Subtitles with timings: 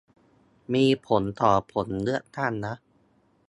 [0.73, 2.73] มีผลต่อผลเลือกตั้งนะ